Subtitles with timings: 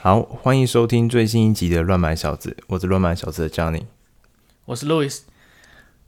[0.00, 3.82] 好，欢迎收听最新一集的《乱买小子》，我是乱买小子的 Johnny，
[4.64, 5.22] 我是 Louis。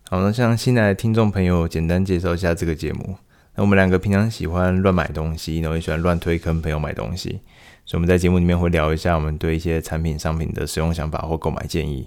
[0.09, 3.17] 好，那向新来的听众朋友简单介绍一下这个节目。
[3.57, 7.41] 那我们两个平常喜欢乱买东西，然后也喜欢乱推坑朋友买东西，
[7.85, 12.07] 所以我们在节目里面会聊一下我们对一些产品、商品的使用想法或购买建议。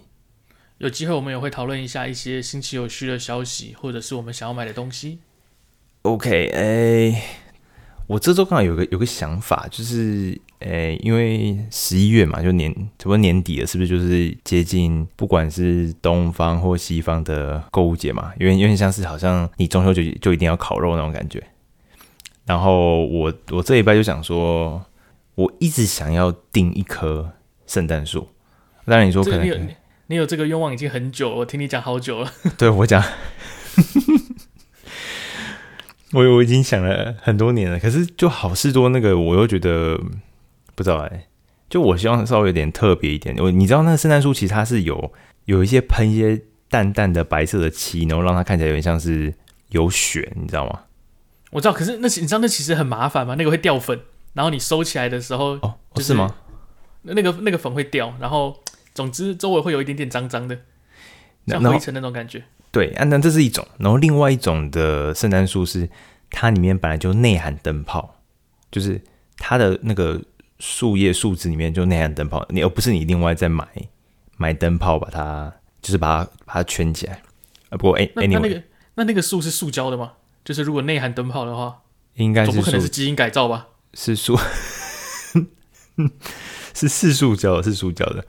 [0.77, 5.19] 有机会我们也会讨论一下一些新奇有趣的消息，或者是我们想要买的东西。
[6.03, 7.23] OK，哎、欸，
[8.07, 10.39] 我这周刚好有个有个想法，就是。
[10.63, 18.31] 诶、欸，因为十一月嘛，就年差不多年底了，是不是就是接近不管是东方或西方的购物节嘛？
[18.39, 21.43] 因为有点像是好像你中秋节就一定要烤肉那种感觉。
[22.45, 24.83] 然后我我这一拜就想说，
[25.35, 27.31] 我一直想要订一棵
[27.67, 28.29] 圣诞树。
[28.85, 29.57] 当然你说可能你有，
[30.07, 32.31] 你有这个愿望已经很久了，我听你讲好久了。
[32.57, 33.03] 对我讲，
[36.13, 39.99] 我我已经想了很多年了，可是就好事多那个，我又觉得。
[40.75, 41.27] 不知道哎、欸，
[41.69, 43.35] 就我希望稍微有点特别一点。
[43.37, 45.13] 我你知道那个圣诞树其实它是有
[45.45, 49.33] 有一些喷一些淡淡的白色的漆，然后让它看起来有点像是
[49.69, 50.81] 有雪，你知道吗？
[51.51, 53.35] 我知道，可是那你知道那其实很麻烦吗？
[53.37, 53.99] 那个会掉粉，
[54.33, 56.35] 然后你收起来的时候，哦，是吗？
[57.03, 58.59] 那个那个粉会掉，然后
[58.95, 60.57] 总之周围会有一点点脏脏的，
[61.47, 62.43] 像灰尘那种感觉。
[62.71, 65.87] 对，啊，那这是一种，然后另外一种的圣诞树是
[66.31, 68.15] 它里面本来就内含灯泡，
[68.71, 68.99] 就是
[69.37, 70.19] 它的那个。
[70.59, 73.67] 树叶树枝里面就内含灯泡，你而不是你另外再买
[74.37, 77.21] 买灯泡把它就是把它把它圈起来
[77.69, 77.77] 啊。
[77.77, 78.63] 不过哎，那那个
[78.95, 80.13] 那那个树是塑胶的吗？
[80.43, 81.81] 就是如果内含灯泡的话，
[82.15, 83.67] 应该是总不可能是基因改造吧？
[83.93, 84.37] 是塑，
[86.73, 88.25] 是是塑胶，是塑胶的。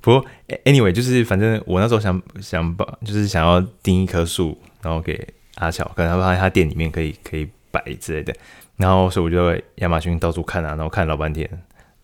[0.00, 0.26] 不过
[0.64, 8.34] anyway，就是反正我那时候想想把就是想要钉一棵树，然后给阿巧，可能他说他店里面可以可以摆之类的。
[8.76, 11.48] 然后，所以我就在亚马逊到处看啊，然后看老半天。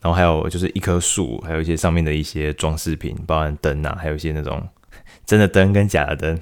[0.00, 4.60] 然后还有就是一棵树，还有一些上面的一些装饰品，包含灯啊，还有一些那种
[5.24, 6.38] 真的灯跟假的灯。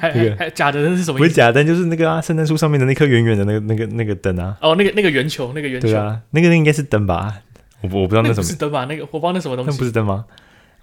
[0.00, 1.24] 还、那个、还假的灯是什么意思？
[1.24, 4.56] 不是假灯，就是那个啊，圣诞树上面的那颗圆圆的那个那个那个灯啊。
[4.62, 5.88] 哦，那个那个圆球，那个圆球。
[5.88, 7.42] 对啊，那个应该是灯吧？
[7.82, 8.42] 我我不知道那什么。
[8.42, 8.86] 那是灯吧？
[8.86, 9.70] 那个我不知道那什么东西。
[9.70, 10.24] 那不是灯吗？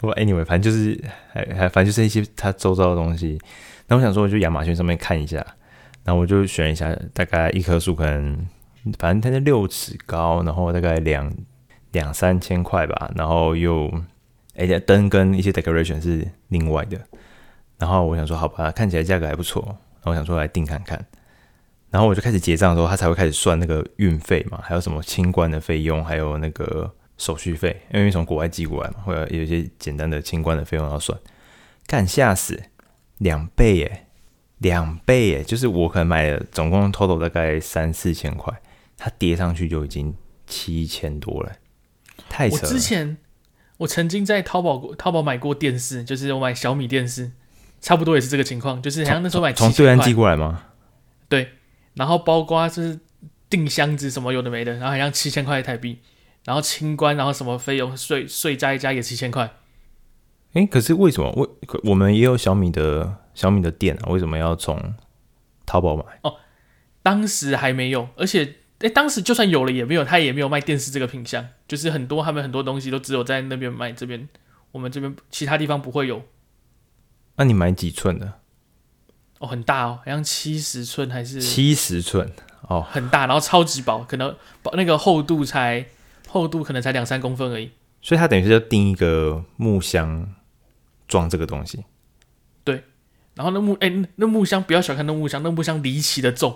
[0.02, 3.40] 我 anyway，反正就是还还反正就是一些它周遭的东西。
[3.88, 5.44] 那我想说，我就亚马逊上面看一下。
[6.06, 8.48] 然后我就选一下，大概一棵树可能，
[9.00, 11.34] 反正它是六尺高，然后大概两
[11.92, 13.12] 两三千块吧。
[13.16, 13.92] 然后又，
[14.56, 16.98] 哎，灯跟一些 decoration 是另外的。
[17.80, 19.64] 然后我想说，好吧，看起来价格还不错。
[19.66, 21.04] 然后我想说来订看看。
[21.90, 31.18] 然后我就开始结账的时候，他才会开始算那个运费嘛，还有什么清关的费用，还有那个手续费，因为从国外寄过来嘛，会有一些简单的清关的费用要算。
[31.88, 32.62] 干，吓死，
[33.18, 34.05] 两倍耶！
[34.60, 38.62] 两倍耶，就是我可能买了总共 total 大概三四千块，
[38.98, 40.16] 它跌上去就已经
[40.48, 41.52] 七千多了，
[42.30, 42.62] 太扯了。
[42.64, 43.18] 我之前
[43.78, 47.32] 我曾经在淘宝淘宝买过电视，就是我买小米电视，
[47.82, 50.64] 差不多也是这个情况，就是好像那时候买从对岸寄过来吗？
[51.28, 51.50] 对，
[51.96, 52.98] 然后包括就是
[53.50, 56.00] 订箱子什么有的没的，然后好像七千块台币，
[56.46, 59.44] 然后清关，然后什么费用税税加一加也七千块。
[60.54, 63.18] 哎、欸，可是为什么我我们也有小米的？
[63.36, 64.96] 小米的店啊，为什么要从
[65.66, 66.04] 淘宝买？
[66.24, 66.38] 哦，
[67.04, 74.28] 当时还没有，而且哎，当时就算有了也没有，他也没有卖电视这个品相，就是很多他们很多东西都只有在那边卖，这边
[74.72, 76.24] 我们这边其他地方不会有。
[77.36, 78.40] 那、啊、你买几寸的？
[79.40, 82.32] 哦，很大哦，好像七十寸还是七十寸
[82.62, 85.86] 哦，很大，然后超级薄，可能薄那个厚度才
[86.30, 87.72] 厚度可能才两三公分而已。
[88.02, 90.34] 所以它等于是要订一个木箱
[91.08, 91.84] 装这个东西。
[93.36, 96.56] 然后那木哎、欸，那木箱不要小看那木箱，那木箱离奇的重，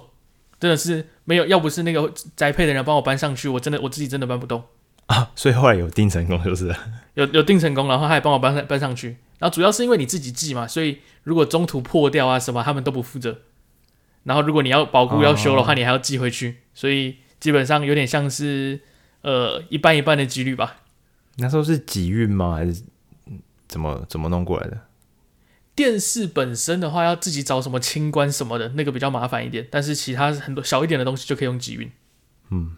[0.60, 4.64] 真的是没有，要不是那个宅配的人帮我搬上去，我真的我自己真的搬不动
[5.08, 5.32] 啊。
[5.36, 6.74] 所以后来有定成功，就是
[7.16, 9.18] 有有定成功，然后他也帮我搬上搬上去。
[9.40, 13.40] 然后主要是因为你自己寄嘛，所以如果中途破掉啊什么，他们都不负责。
[14.24, 18.82] 然后如果你要保固要修的话，你还要寄回去，所以基本上有点像是
[19.22, 20.78] 呃一半一半的几率吧。
[21.38, 22.56] 那时候是集运吗？
[22.56, 22.84] 还是
[23.68, 24.78] 怎么怎么弄过来的？
[25.80, 29.66] 电视本身的话，要自己找什么清关什么的，那个比较麻烦一点。
[29.72, 31.90] 但是其他很多小一点的东西就可以用集运。
[32.50, 32.76] 嗯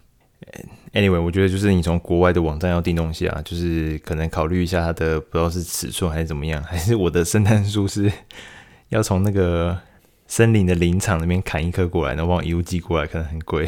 [0.94, 8.12] ，anyway，我觉得就是你从国外的网站要订东西啊，就是可能考虑一下它的不知道是尺寸还是怎么样，还是我的圣诞树是
[8.89, 9.75] 要从那个
[10.27, 13.68] 森林的林场那边砍一棵过来，然后往邮寄过来，可能很贵。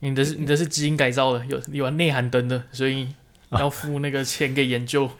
[0.00, 3.06] 你的是你的是基因改造的，有有内涵灯的，所以
[3.50, 5.06] 要付那个钱给研究。
[5.06, 5.14] 啊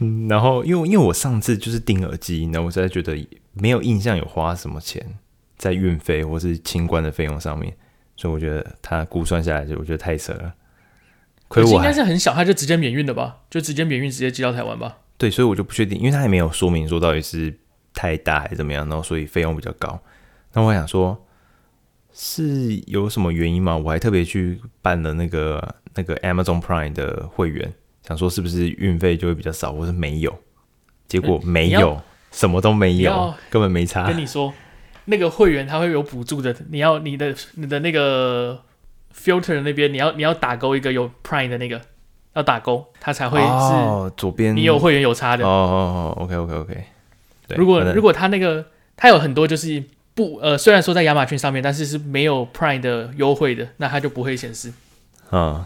[0.00, 3.16] 嗯，然后因为因为我上次就是订耳机，然后我实在觉得
[3.54, 5.04] 没有印象有花什么钱
[5.56, 7.74] 在运费或是清关的费用上面，
[8.16, 10.54] 所以我觉得他估算下来就我觉得太扯了。
[11.48, 13.38] 可是我应该是很小，他就直接免运的吧？
[13.48, 14.98] 就直接免运，直接寄到台湾吧？
[15.16, 17.56] 对，所以我就不确定，因为他也没有说明说到底是
[17.94, 19.98] 太大还是怎么样，然后所以费用比较高。
[20.52, 21.24] 那我想说，
[22.12, 23.76] 是有什么原因吗？
[23.76, 27.72] 我还特别去办了那个那个 Amazon Prime 的会员，
[28.06, 30.34] 想说是不是运费就会比较少，或是没有？
[31.08, 34.06] 结果没有，嗯、什么都没有，根本没差。
[34.06, 34.52] 跟你说，
[35.06, 38.62] 那个会员他会有补助的，你要你的你的那个
[39.14, 41.80] filter 那边，你要你要打勾一个有 Prime 的那个，
[42.34, 46.84] 要打勾，它才会是哦，左边你有会员有差的哦哦哦，OK OK OK。
[47.56, 48.66] 如果如果他那个
[48.96, 49.82] 他有很多就是
[50.14, 54.72] 不呃，虽然说在亚马逊上面，但是是没有 Prime 的优惠的，那它就不会显示。
[55.30, 55.64] 嗯，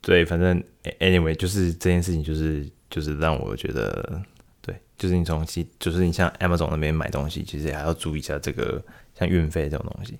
[0.00, 0.62] 对，反正
[0.98, 4.22] anyway 就是这件事情，就是就是让我觉得。
[4.62, 8.82] 对就是你从其，就是你像 Amazon 那边买东西，其实也还要注意一下这个
[9.18, 10.18] 像运费这种东西。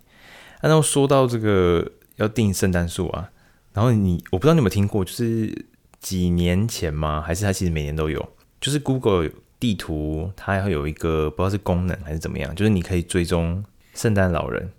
[0.62, 1.86] 然后说到这个
[2.16, 3.30] 要订圣诞树啊，
[3.74, 5.66] 然后你我不知道你有没有听过，就是
[6.00, 7.20] 几年前吗？
[7.20, 8.26] 还是它其实每年都有？
[8.58, 9.28] 就是 Google
[9.58, 13.62] 地图它还会有一个不知道是功能还是怎么样，就是你可以追踪
[13.94, 14.70] 圣诞老人，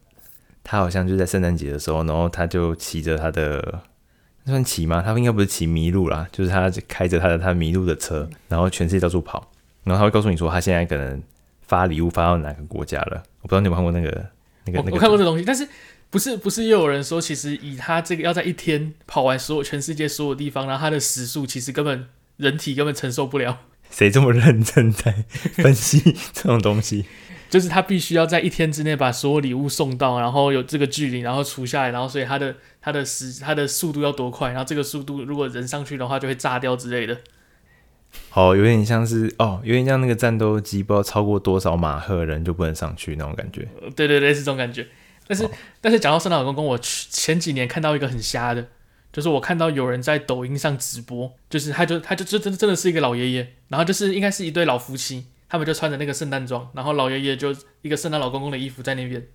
[0.63, 3.83] 他好像就在圣诞节的时候，然后他就骑着他的，
[4.45, 5.01] 算骑吗？
[5.01, 9.51] 他应该不是骑迷路啦，就是他开着他的他迷路的车，然后全世界到处跑。
[9.83, 11.21] 然后他会告诉你说，他现在可能
[11.61, 13.23] 发礼物发到哪个国家了。
[13.41, 14.25] 我不知道你有没有看过那个
[14.65, 14.91] 那个那个。
[14.91, 15.67] 我看过这东西，但是
[16.09, 23.59] 不是不是又有人说，其实以他这个要在一天跑完所有全世界所有地方，然后他的时速其实根本人体根本承受不了。
[23.89, 27.05] 谁这么认真在分析这种东西？
[27.51, 34.51] 就是他必须要在一天之内把所有礼物送到，然后有这个距离，然后除下来，然后所以他的他的时他的速度要多快？
[34.51, 37.17] 然后这个速度如果人上去的话，就会炸掉之类的。
[38.29, 43.67] 好，有点像是哦，有点像那个战斗机，不知道超过多少马赫人就不能上去那种感觉。
[43.95, 44.87] 对对对，是这种感觉。
[45.27, 45.51] 但是、哦、
[45.81, 48.67] 但是讲到圣诞老公公，我前几年看到一个很瞎的，
[49.11, 59.27] 就是我看到有人在抖音上直播，就是他就他就真真的是一个老爷爷，然后就是应该是一对老夫妻，他们就穿着那个圣诞装，然后老爷爷就一个圣诞老公公的衣服在那边，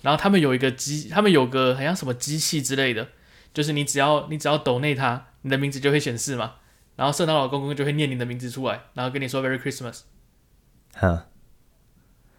[0.00, 3.08] 然后他们有一个机，他们有个好像什么机器之类的，
[3.52, 6.54] 就是你只要你只要抖内他，你的名字就会显示嘛。
[6.96, 10.00] 然后圣诞老公公就会念你的名字出来，然后跟你说 “Merry Christmas”，
[10.94, 11.26] 哈，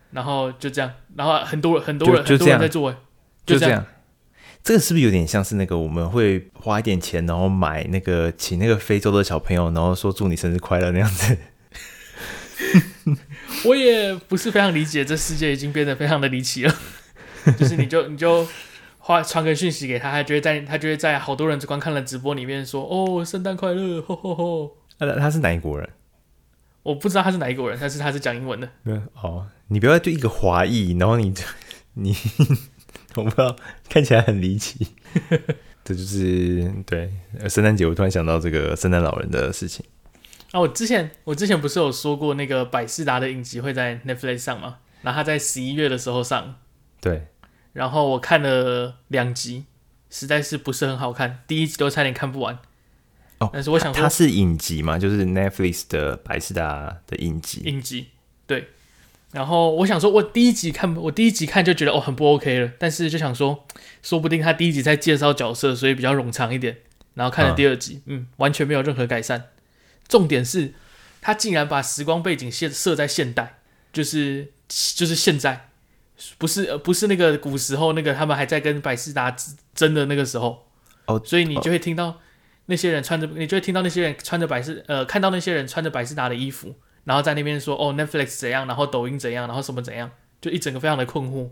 [0.09, 2.95] 然后就这样，然后很多很多人很多人在做，
[3.45, 3.85] 就这样。
[4.63, 11.37] 这个是不是有点像是那个我们会花一点钱，然后买那个请那个非洲的小朋友，然后说祝你生日快乐那样子？
[13.65, 16.75] 我也不是非常理解，这世界已经变得非常的离奇了。
[17.57, 18.47] 就是你就你就。
[19.05, 24.77] 发传个讯息给他，他就会在他就会在好多人观看了直播里面说：“哦，圣诞快乐！”吼吼吼。
[24.97, 25.89] 他他是哪一国人？
[26.83, 28.69] 我不知道他是哪一国人，但是他是讲英文的。
[29.21, 31.33] 哦，你不要对一个华裔，然后你
[31.95, 32.15] 你
[33.15, 33.53] 我不知道，
[33.89, 34.87] 看起来很离奇。
[35.83, 37.11] 这就是对
[37.49, 39.85] 圣诞节，我突然想到这个圣诞老人的事情。
[40.53, 44.77] 啊，我之前我之前不是有说过那个百事达的影集会在 Netflix 上吗？
[45.01, 46.55] 然后他在十一月的时候上。
[47.01, 47.27] 对。
[47.73, 49.65] 然后我看了两集，
[50.11, 52.59] 实在是不是很好看，第一集都差点看不完。
[53.39, 57.61] 哦，但是我想说，它是影集嘛，就是 Netflix 的百事达的影集。
[57.65, 58.09] 影集，
[58.45, 58.67] 对。
[59.31, 63.65] 然后我想说，我第一集看，我第一集看就觉得哦很不 OK 了，但是就想说，
[64.03, 66.77] 说不定他第一集在介绍角色，所以比较冗长一点。
[67.15, 69.45] 然后看了第二集，嗯，嗯，完全没有任何改善。
[70.07, 70.73] 重点是，
[71.21, 73.59] 他竟然把时光背景设设在现代，
[73.91, 75.69] 就是就是现在。
[76.37, 79.35] 不是呃，不是那个古时候那个他们还在跟百事达
[79.73, 80.67] 争的那个时候
[81.07, 82.21] 哦，所以你就会听到
[82.67, 91.49] 那些人穿着，你就会听到那些人穿着百事呃，看到那些人穿着百事达的衣服，然后在那边说哦，Netflix 怎样，然后抖音怎样，然后什么怎样，就一整个非常的困惑。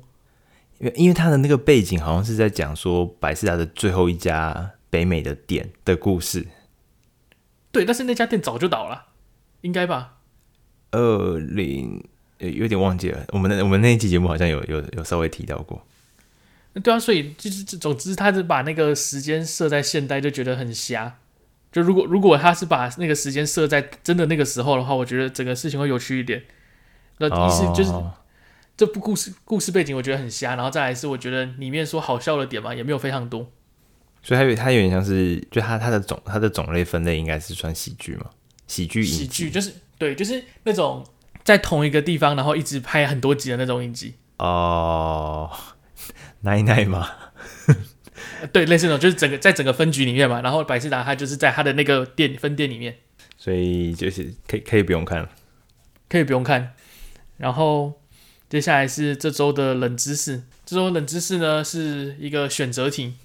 [0.77, 6.48] 因为因为他的那个背景好像是在讲说百事达的最后一家北美的店的故事。
[7.71, 9.07] 对，但是那家店早就倒了，
[9.61, 10.17] 应该吧？
[10.91, 12.03] 二零。
[12.41, 15.85] 有点忘记了，我们的我们那一期节目好像有有有稍微提到过。
[16.81, 21.19] 对啊，所以就是总之，他是把那个时间设在现代，就觉得很瞎。
[21.71, 26.41] 就如果如果他是把那个时间设在真的那个时候的话，我觉得整个事情会有趣一点。
[27.19, 27.93] 那意思就是
[28.75, 33.51] 这部故事故事背景我觉得很瞎，然后再来是我觉得里面说好笑的点嘛，也没有非常多。
[34.23, 38.25] 所以它有它有点像是，就它它的种它的种类分类应该是算喜剧嘛？
[38.67, 41.05] 喜剧喜剧就是对，就是那种。
[41.43, 45.49] 在同一个地方，然后一直拍很多集的那种影集哦，
[46.41, 47.09] 奶奶嘛，
[48.53, 52.95] 对，类似那种，就是整个在整个分局里面嘛，然后百事达他就是在他的那个店分店里面，
[53.37, 55.29] 所以就是可以可以不用看了，
[56.07, 56.73] 可以不用看。
[57.37, 57.99] 然后
[58.47, 63.15] 接下来是这周的冷知识，这周冷知识呢是一个选择题，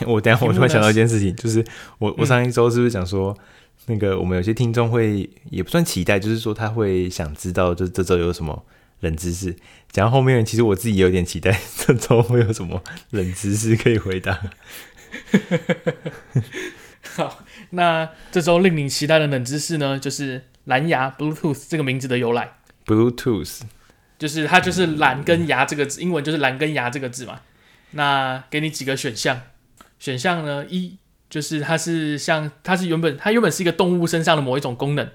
[0.06, 1.64] 我等下我突然想到一件事情，就是
[1.98, 3.38] 我我上一周是不是讲说，嗯、
[3.86, 8.64] 那个我们有些听众会也不算期待，就是说他会想知道，就是这周有什么
[9.00, 9.54] 冷知识。
[9.90, 14.38] 讲到后面，其实我自己也有点期待， 这周会有什么冷知识可以回答。
[17.16, 22.52] 好，那这周令你期待的冷知识呢，就是蓝牙 Bluetooth 这个名字的由来。
[22.86, 23.60] Bluetooth
[24.18, 27.40] 就是它就是蓝跟牙这个字，英文就是蓝跟牙这个字嘛。
[27.92, 29.40] 那给你几个选项，
[29.98, 30.96] 选项呢，一
[31.28, 35.06] 就是它是像它是原本它原本是一个动物身上的某一种功能，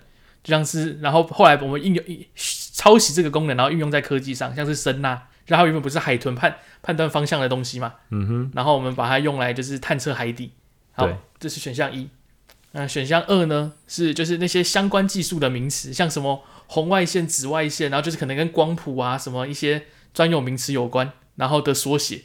[0.43, 10.51] 就像是然后后来我们应用抄袭这个功能，然后运用在科技上，像是声呐，然后原本不是海豚判判断方向的东西嘛，嗯哼，然后我们把它用来就是探测海底。
[10.91, 12.09] 好，对这是选项一。
[12.73, 22.21] 那选项二呢，是就是那些相关技术的名词，像什么红外线、紫外线，然后就是可能跟光谱啊什么一些专有名词有关，然后的缩写。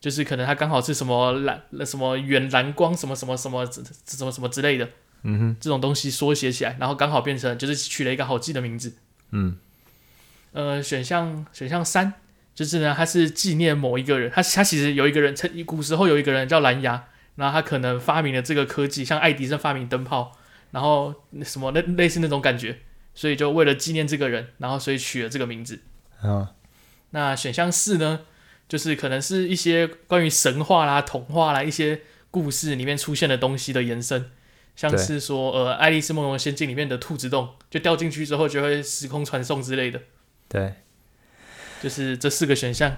[0.00, 4.88] 就是可能它刚好是什么蓝什么远蓝光什么什么什么什么什么之类的，
[5.22, 8.94] 嗯哼，这种东西缩写起来，然后刚好变成就是取了一个好记的名字，
[9.32, 9.56] 嗯，
[10.52, 12.14] 呃，选项选项三
[12.54, 17.04] 就是呢，它是纪念某一个人，他他其实有一个人，曾古时候有一个人叫蓝牙，
[17.36, 20.36] 然后他可能发明了这个科技，像爱迪生发明灯泡，
[20.70, 22.78] 然后什么类类似那种感觉，
[23.14, 25.80] 所以就为了纪念这个人，然后所以取了这个名字，
[26.20, 26.52] 啊，
[27.10, 28.20] 那选项四呢？
[28.68, 34.30] 就是可能是一些关于神话啦、童话啦一些故事里面出现的东西的延伸，
[34.76, 40.00] 像是说呃《爱丽丝梦游仙境》里面的兔子洞，就掉进去之后就会时空传送之类的。
[40.48, 40.74] 对，
[41.82, 42.96] 就是这四个选项。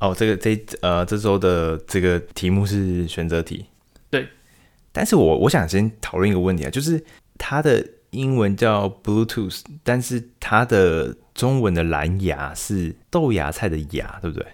[0.00, 3.66] 哦，这个这呃这周的这个题目是选择题。
[4.10, 4.28] 对，
[4.92, 7.04] 但是我我想先讨论一个问题啊，就是
[7.36, 14.46] 它的英文叫 Bluetooth，但是它的中文的蓝牙是豆芽菜的芽，对不对？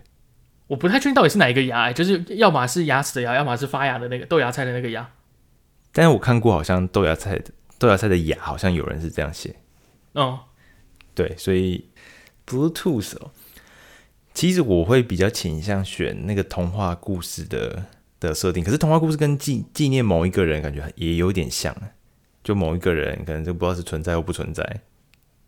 [0.66, 5.10] 我不太确定到底是哪一个牙，欸，就是要么是牙齿的牙，要么是发芽的那个豆芽菜的那个芽。
[5.92, 9.54] 但是我看过，好像豆芽菜的豆芽菜的芽，好像有人是这样写。
[10.12, 10.40] 哦，
[11.14, 11.90] 对，所以
[12.46, 13.30] Bluetooth 哦，
[14.32, 17.84] 其实我会比较倾向选那个童话故事的
[18.18, 18.64] 的设定。
[18.64, 21.76] 可是童话故事跟纪纪念某一个人，感觉也有点像，
[22.42, 24.80] 就某一个人可能就不知道是存在或不存在。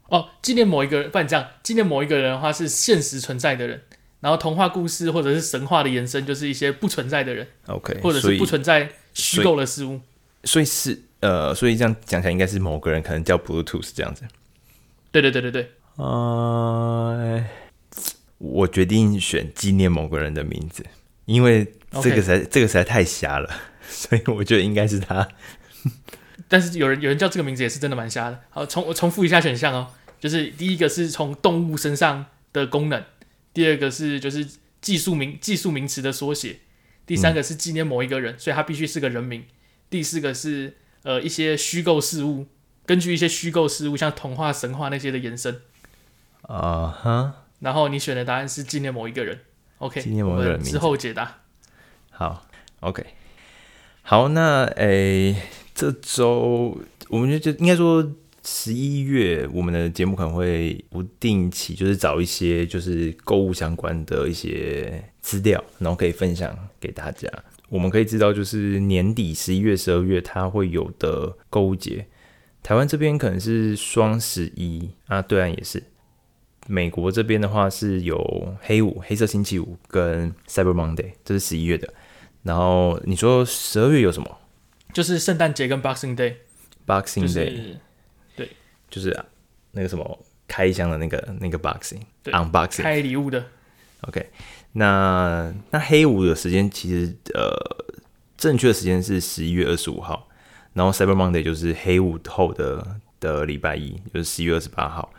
[0.09, 3.83] 哦，纪念某一个人，不然这样，纪念某一个人的话是现实存在的人。
[4.21, 10.01] 然后童话故事或者是神话的延伸，就是一些不存在的人，OK，或者是不存在虚构的事物。
[10.45, 14.23] 所以，是呃，所以这样讲起来，应该是某个人可能叫 Bluetooth 这样子。
[15.11, 15.71] 对对对对对。
[15.97, 17.45] 呃，
[18.39, 20.85] 我决定选纪念某个人的名字，
[21.25, 23.51] 因为这个实在这个实在太瞎了，
[23.89, 25.29] 所以我觉得应该是他。
[26.49, 28.41] 但是有人有人叫这个名字也是真的蛮瞎的。
[28.51, 29.89] 好，重我重复一下选项哦，
[30.21, 33.03] 就是第一个是从动物身上的功能。
[33.57, 34.47] 第二个是就是
[34.83, 36.59] 技术名技术名词的缩写，
[37.07, 39.47] 第三个是纪念某一个人，嗯、所以他必须是个人名。
[39.89, 42.45] 第四个是呃一些虚构事物，
[42.85, 45.63] 根据一些虚构事物，像童话、神话那些的延伸。
[46.43, 47.35] 啊哈。
[47.35, 47.47] Uh-huh.
[47.61, 49.41] 然后你选的答案是纪念某一个人。
[49.79, 50.71] OK，纪念某一个人名。
[50.71, 51.39] 之后解答。
[52.11, 52.47] 好
[52.81, 53.07] ，OK。
[54.03, 55.35] 好，那诶，
[55.75, 58.13] 这周我们就就应该说。
[58.49, 67.29] 十一月，我们的节目可能会不定期，就是找一些就是购物相关的一些资料，然后可以分享给大家。
[67.69, 72.07] 我们可以知道，就是年底十一月、十二月，它会有的购物节。
[72.63, 75.83] 台湾这边可能是双十一啊，对岸也是。
[76.69, 81.93] 美国这边的话是有黑五、黑色星期五跟 Cyber Monday，这是十一月的。
[82.45, 84.39] 然后你说十二月有什么？
[84.93, 86.35] 就是圣诞节跟 Boxing Day。
[86.87, 87.79] Boxing Day。
[88.91, 89.25] 就是啊，
[89.73, 93.45] 那个什么开箱的那个那个 boxing，对 unboxing 开礼物的。
[94.03, 94.25] OK，
[94.73, 97.51] 那那黑五的时间其实呃
[98.37, 100.29] 正确的时间是十一月二十五号，
[100.75, 102.87] 然后 Cyber Monday 就是黑五后的
[103.19, 105.13] 的礼拜一，就是十一月二十八号。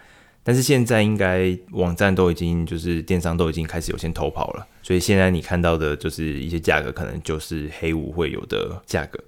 [0.44, 9.22] 但是现在应该网站都已经就是电商都已经开始有先偷跑了，所以现在你看到的就是一些价格可能就是黑五会有的价格。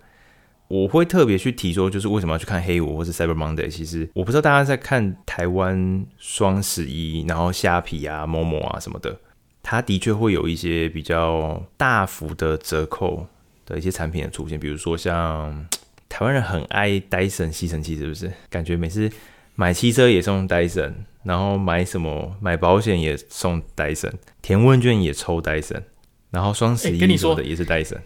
[0.69, 3.67] 我会特别去提说，就是为什么要去看黑五或是 Cyber Monday？
[3.67, 9.19] 其实我不知道大家在看台湾双十一，然后虾皮啊、某某啊什么的，
[9.63, 13.25] 它的确会有一些比较大幅的折扣
[13.65, 14.59] 的一些产品的出现。
[14.59, 15.67] 比如说像
[16.07, 18.31] 台湾人很爱戴森吸尘器，是不是？
[18.51, 19.11] 感觉每次
[19.55, 25.81] 买汽车也送 Dyson，，然后买什么买保险也送 Dyson，，填问卷也抽 Dyson，，
[26.29, 27.99] 然后双十一说的也是戴森。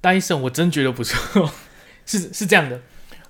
[0.00, 1.48] 戴森我真觉得不错。
[2.06, 2.80] 是是这样的，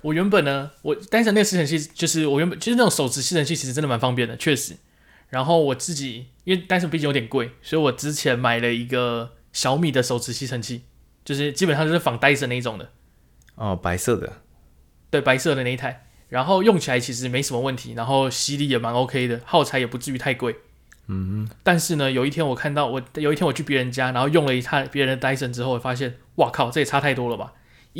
[0.03, 4.77] 我原本呢，我单纯那个吸尘器，就是我原本就是那种手持吸尘器，其实真的蛮方便的，确实。
[5.31, 10.83] 然后我自己因为单纯毕竟有点贵，所以我之前买了一个小米的手持吸尘器，
[11.25, 12.93] 就是基本上就是仿 Dyson 那一种的。
[13.57, 14.43] 哦，白色的，
[15.11, 20.55] 对，白色的那一台，然后用起来其实没什么问题，然后吸力也蛮 OK 的，耗材也不至于太贵。
[21.09, 27.55] 嗯，但是呢，有一天我看到我有一天我去别人家，然后用了一台别人的 Dyson 之后，我发现，哇靠，这也差太多了吧！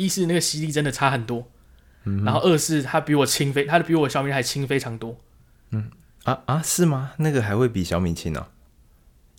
[0.05, 1.49] 一是那个吸力真的差很多，
[2.05, 5.17] 嗯，然后二是它比我轻非，它比我小米还轻非常多。
[5.71, 5.89] 嗯
[6.23, 7.13] 啊啊，是吗？
[7.17, 8.47] 那个还会比小米轻呢？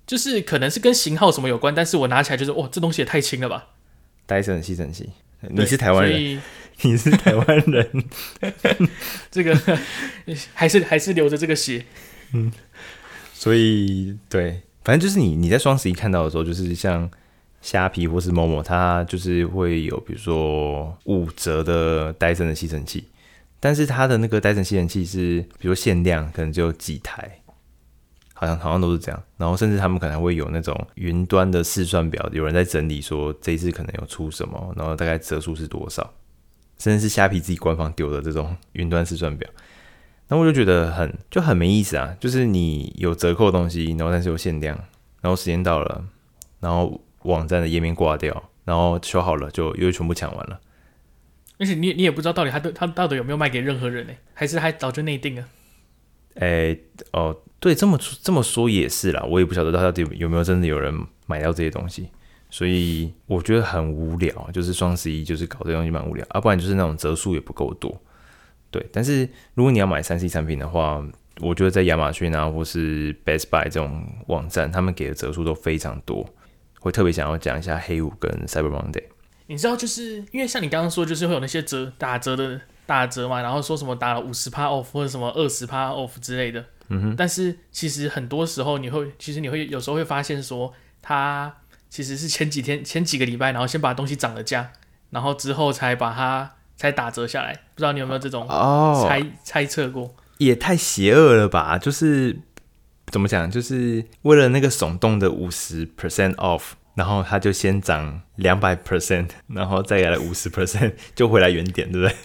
[0.06, 3.68] 就是可能是跟型号什么有关，但是我拿起来就是哇，这东西也太轻了吧
[4.26, 5.10] ！Dyson 吸尘器，
[5.42, 6.42] 你是台湾人，
[6.82, 8.04] 你是台湾人，
[9.30, 9.54] 这个
[10.54, 11.84] 还是还是留着这个血，
[12.32, 12.50] 嗯。
[13.32, 17.08] 所以对，反正就是你你在双十一看到的时候，就是像
[17.60, 23.04] 虾皮或是某某，它就是会有比如说五折的戴森的吸尘器，
[23.60, 27.40] 但是它的那个戴森吸尘器是比如说限量，可能只有几台，
[28.34, 29.22] 好像好像都是这样。
[29.36, 36.14] 然后甚至他们可能会有那种云端的试算表，有人在整理说这一次可能有出什么，然后大概折数是多少，
[36.78, 39.48] 甚至是虾皮自己官方丢的这种云端试算表。
[40.30, 42.14] 那我就觉得很就很没意思啊！
[42.20, 44.76] 就是你有折扣的东西，然后但是有限量，
[45.22, 46.04] 然后时间到了，
[46.60, 50.60] 然后网站的页面挂掉，然后修好了就又全部抢完了。
[51.58, 54.12] 而且你你也不知道到底他他到底有没有卖给任何人呢？
[54.32, 55.44] 还是还早就内定了？
[56.37, 60.94] 哎、欸、哦，对，这么这么说也是啦，我也不晓得到底有没有真的有人
[61.26, 62.10] 买到这些东西，
[62.48, 64.48] 所以我觉得很无聊。
[64.52, 68.00] 就是双十一就是搞这东西蛮无聊，啊，不然就是那种折数也不够多。
[68.70, 71.04] 对，但是如果你要买三 C 产品的话，
[71.40, 76.25] 我觉得在亚马逊啊，或是 Best Buy 这种网站，他们给的折数都非常多。
[76.80, 79.04] 会特别想要讲一下黑五跟 Cyber Monday。
[79.47, 86.64] 你知道，就是因为像你刚刚说，就是会有那些折打折的打折嘛，然后说什么打了五十趴 off 或者什么二十趴 off 之类的。
[86.88, 87.16] 嗯哼。
[87.16, 91.54] 但是其实很多时候你会，其实你会有时候会发现说，它
[91.88, 94.73] 其实是前几天前几个礼拜，然后先把东西涨了价，
[95.11, 96.52] 然后之后才把它。
[96.78, 100.14] 才打折下来，不知道你有没有这种猜、oh, 猜测过？
[100.36, 101.76] 也太邪恶了吧！
[101.76, 102.38] 就是
[103.10, 106.62] 怎么讲，就是为了那个耸动的五十 percent off，
[106.94, 112.16] 然后它就先涨两百 percent，然后再来五十 percent 就回来原点，对不对？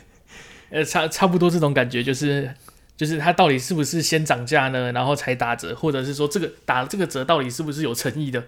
[0.70, 2.54] 呃，差差不多这种感觉，就是
[2.98, 4.92] 就是它到底是不是先涨价呢？
[4.92, 8.44] 然后才打折，或者是说这个打这个折到底是不是有诚意的？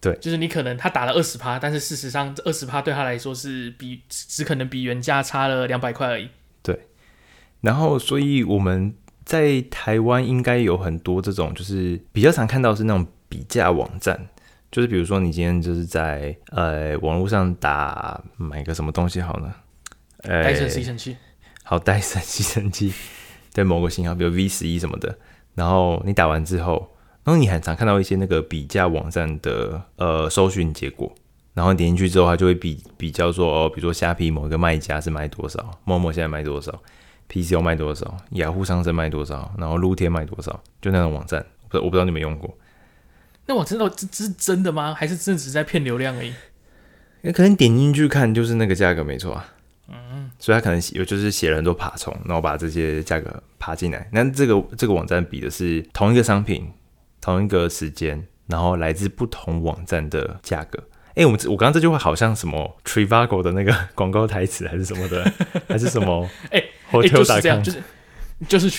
[0.00, 6.28] 对，就是你可能他打了二十趴，但是事实上这二十趴对他来说是比只可能比原价差了两百块而已。
[6.62, 6.86] 对，
[7.62, 8.94] 然后所以我们
[9.28, 14.18] 在台湾应该有很多这种，就是比较常看到是那种比价网站，
[14.72, 19.54] 就是比如说你今天就是在呃网络上打买个什么东西好呢？
[20.22, 21.14] 呃，戴森吸尘器，
[21.62, 22.90] 好，戴森吸尘器，
[23.52, 25.18] 对某个型号，比如 V 十一什么的，
[25.54, 26.94] 然后你打完之后。
[27.24, 31.14] 然后你很常看到一些那个比价网站的呃搜寻结果，
[31.52, 36.72] 然后点进去之后，它就会比比较说哦，比如说虾皮某一个卖家是卖多少，某某现在卖多少
[37.28, 42.56] ，PCO 卖多少，雅虎商城卖多少，然后露天卖多少，就那种网站，我不我不知道你们用过。
[43.46, 44.94] 那我知道这这是真的吗？
[44.94, 46.32] 还是真的只是在骗流量而已？
[47.22, 49.54] 也可能点进去看就是那个价格没错啊。
[49.88, 54.08] 嗯，所以他可能有就是写了很多爬虫，然后把这些价格爬进来。
[54.12, 56.70] 那这个这个网站比的是同一个商品。
[57.20, 60.82] 同一个时间，然后来自不同网站的价格。
[61.16, 65.30] 哎，我们我刚刚这句话好像什么 Trivago 的那个 广告台词，还是什么的，
[65.68, 66.26] 还是什么？
[66.52, 66.62] 哎，
[66.92, 67.82] 就是这样，就是
[68.48, 68.70] 就是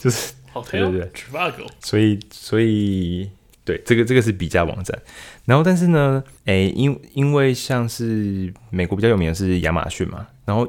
[0.00, 1.66] 就是好对对对，Trivago。
[1.80, 3.30] 所以所以
[3.64, 4.98] 对，这个这个是比价网站。
[5.46, 10.66] 然后但是呢，哎，因因为像是美国比较有名的是亚马逊嘛，然后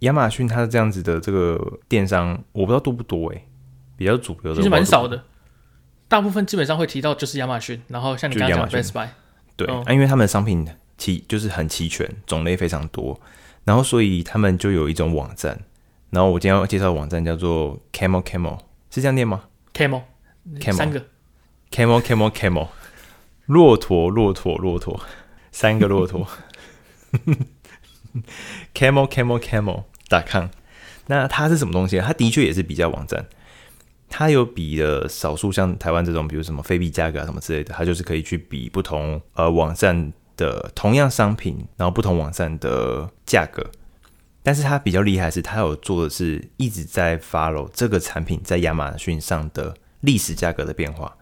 [0.00, 3.42] 亚马逊它这样子的这个电商，我不知道多不多哎，
[3.96, 5.24] 比较主流的其实蛮少的。
[6.08, 9.08] 大部分基本上会提到就是亚马逊，然后像你刚刚讲 Best Buy，
[9.56, 10.64] 对，啊，因为他们的商品
[10.96, 13.20] 齐就是很齐全，种类非常多，
[13.64, 15.60] 然后所以他们就有一种网站，
[16.10, 18.58] 然后我今天要介绍的网站叫做 Camel Camel，
[18.90, 20.02] 是这样念吗？Camel
[20.58, 21.04] Camel 三个
[21.70, 22.68] Camel Camel Camel，
[23.46, 25.00] 骆驼骆驼骆驼，
[25.50, 26.26] 三个骆驼
[28.74, 30.46] ，Camel Camel Camel.com，
[31.06, 31.98] 那它是什么东西？
[31.98, 33.26] 它的确也是比较网站。
[34.08, 43.68] 它有比的少数，像台湾这种，比如什么非比价格啊什么之类的，它就是可以去比不同呃网站的同样商品，然后不同网站的价格。
[44.46, 51.12] 但是它比较厉害是，它有做的是一直在 follow 这个产品在亚马逊上的历史价格的变化。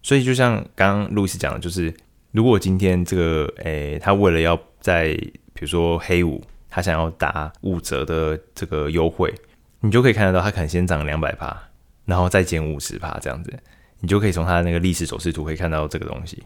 [0.00, 1.92] 所以就像刚刚路易斯讲的，就是
[2.30, 5.08] 如果今天这个诶，他为了要在
[5.54, 9.34] 比如说黑五，他想要打五折的这个优惠，
[9.80, 11.60] 你就可以看得到，他可能先涨两百趴。
[12.04, 13.52] 然后再减五十趴这样子，
[13.98, 16.40] 你就可以从它的那个历史走势图可以看到这个东西。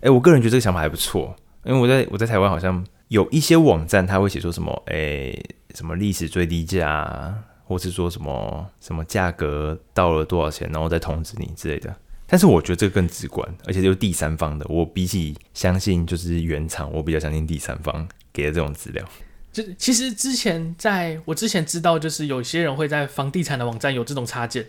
[0.00, 5.40] 哎，我个人觉得这个想法还不错，因为我在我在台湾好像有一些网站，他会写说什么，诶、
[5.72, 7.32] 什么历史最低价，
[7.64, 11.94] 或是说什么什么价格到了多少钱，然后再通知你之类的。
[12.26, 14.66] 但是我觉得这个更直观，而且就是第三方的。
[14.68, 19.08] 我比起相信就是原厂，我比较相信第三方给的这种资料。
[19.52, 24.66] 就其实之前在我之前知道，就是有些人会在房地产的网站有这种插件，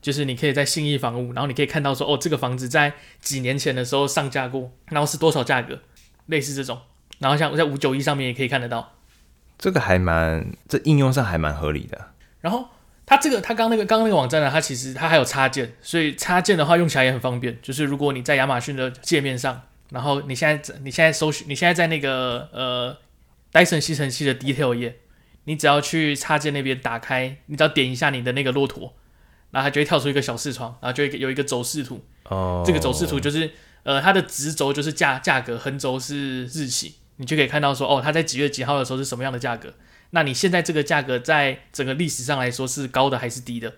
[0.00, 5.78] 就是你可以在信义房屋，然后你可以看到说，哦，这个房子在几年前的时候上架过，然后是多少价格，
[6.24, 6.78] 类似这种。
[7.22, 8.92] 然后像我在五九一上面也可以看得到。
[9.58, 12.08] 这个还蛮，这应用上还蛮合理的。
[12.42, 12.68] 然后
[13.06, 17.56] 它这个，它刚那个刚刚那个网站呢，它其实它还有插件，所以插件的话用起来也很方便。
[17.62, 22.98] 就是如果你在亚马逊的界面上，然后你现在你现在搜寻，你现在在那个呃。
[23.52, 24.96] Dyson 吸尘器的 detail 页，
[25.44, 28.94] 你只要去插件那边打开，你只要点一下你的那个骆驼，
[29.50, 32.02] 然后它就会跳出一个小视窗，然后就会有一个走势图。
[32.30, 32.60] 哦。
[32.60, 32.66] Oh.
[32.66, 33.50] 这个走势图就是，
[33.82, 39.72] 呃，它的直轴就是价价格，横轴是日期，你就可以看到说，哦，它在几月几号的时候是什么样的价格。
[40.10, 43.72] 那你现在这个价格在整个历史上来说是高的还是低的？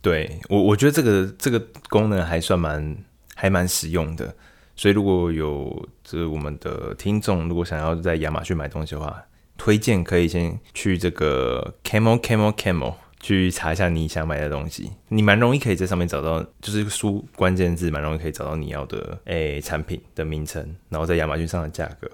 [0.00, 2.96] 对我，我觉得这个这个功能还算蛮
[3.34, 4.34] 还蛮实用的。
[4.74, 9.24] 所以如果有这我们的听众，如果想要在亚马逊买东西的话，
[9.58, 22.10] 推荐可以先去这个 Camel Camel Camel 去查一下你想买的东西，你蛮容易可以在上面找到，就是输关键字蛮容易可以找到你要的诶、产品的名称，然后在亚马逊上的价格，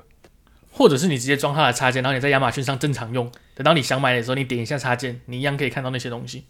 [0.79, 6.45] 或者是你直接装它的插件，然后你在亚马逊上正常用，等到你想买的时候，你点一下插件，你一样可以看到那些东西。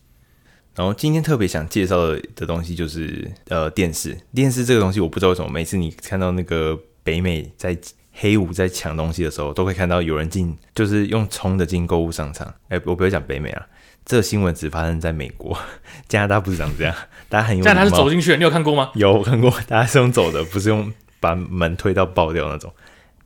[0.74, 7.74] 然后今天特别想介绍的的东西就是呃电视，电视这个东西我不知道为什么每次你看到那个北美在
[8.12, 12.54] 黑五在抢东西的时候，都会看到有人进就是用冲的进购物商场。
[12.68, 13.66] 哎，我不要讲北美啊，
[14.04, 15.58] 这个新闻只发生在美国，
[16.06, 16.94] 加拿大不是长这样，
[17.30, 18.90] 大家很有加拿大是走进去，你有看过吗？
[18.94, 22.70] 有我看过，大家是用走的，不是用把门推到爆掉那种。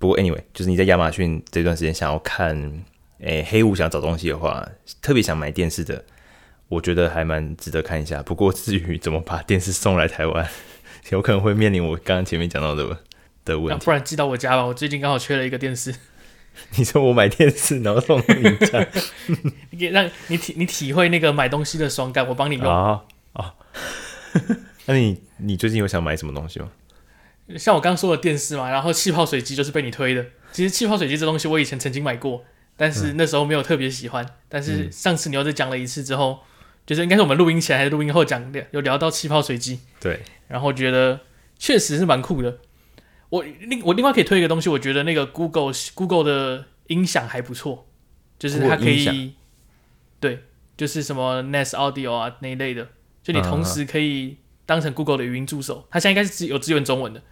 [0.02, 2.84] 不过 anyway，就是你在亚马逊这段时间想要看
[3.20, 4.68] 诶黑五想找东西的话，
[5.00, 6.04] 特别想买电视的。
[6.66, 10.48] 我觉得还蛮值得看一下，不过至于怎么把电视送来台湾，
[11.10, 12.98] 有可能会面临我刚刚前面讲到的
[13.44, 13.84] 的问题。
[13.84, 15.94] 不然寄到我家吧，我最近刚好缺了一个电视。
[16.76, 18.84] 你说我买电视，然后送到你家，
[19.70, 23.54] 你给让你体你体会那个买东西的爽感，我帮你用啊啊。
[24.86, 26.68] 那你你最近有想买什么东西吗？
[27.57, 30.24] 像我刚刚说的电视嘛，然后气泡水机就是被你推的。
[30.52, 32.44] 其实气泡水机这东西我以前曾经买过，
[32.76, 34.24] 但是那时候没有特别喜欢。
[34.24, 36.40] 嗯、但是上次你又再讲了一次之后。
[36.85, 41.20] 就是应该是我们录音前还是录音后讲的，有聊到气泡水机，对，然后觉得
[41.57, 42.59] 确实是蛮酷的。
[43.28, 47.87] 我另我另外可以推一个东西，我觉得那个 Google Google 的音响还不错，
[48.37, 49.35] 就是它可以，
[50.18, 50.42] 对，
[50.76, 52.88] 就是什么 Nest Audio 啊那一类的，
[53.22, 57.22] 就你同时可以当成 Google 的语音助手，它现在应该是有支援中文的，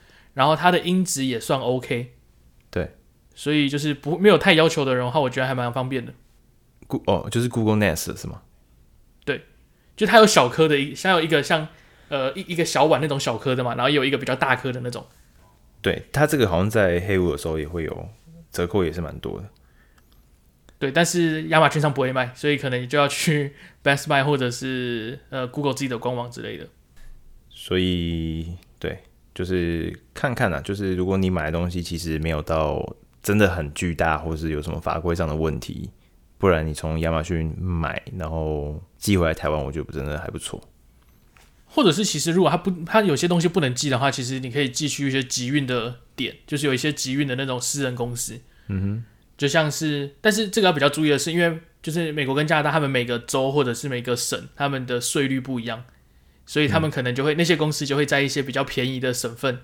[0.40, 2.14] 然后它的音质也算 OK，
[2.70, 2.94] 对，
[3.34, 6.14] 所以就是不没有太要求的人的话，我觉得还蛮方便的。
[7.04, 8.40] 哦，就是 Google Nest 是吗？
[9.26, 9.44] 对
[9.94, 11.68] 就它有小颗的一，像有一个像
[12.08, 15.06] 呃一一个小碗那种小颗的嘛，然后有一个比较大颗的那种。
[15.82, 18.08] 对，它这个好像在黑五的时候也会有
[18.50, 19.50] 折扣，也是蛮多的。
[20.78, 26.66] 对，但是亚马逊上不会卖，所以可能你就要去 Best Buy 或者是呃 Google 自己的官网之类的。
[27.50, 29.00] 所以对，
[29.34, 35.90] 就是看看啊，就是如果你买的东西其实没有到真的很巨大，或是有什么法规上的问题。
[36.38, 40.58] 不然你从亚马逊买，然后寄回来台湾，我觉得真的还不错。
[41.66, 48.40] 或者是其实如果他不，他有些东西不能寄的话，其实你可以寄去一些集运的点，就是有一些集运的那种私人公司。
[48.68, 49.04] 嗯哼，
[49.36, 55.84] 就像是，但是这个要比较注意的是，因为就是美国跟加拿大，他们每个州或者是每个省，他们的税率不一样，
[56.46, 59.60] 所以他们可能就会、那些公司就会在一些比较便宜的省份，